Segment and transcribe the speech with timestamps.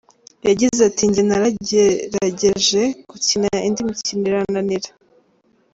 [0.47, 4.89] Yagize ati "Njye nari naragerageje gukina indi mikino irananira.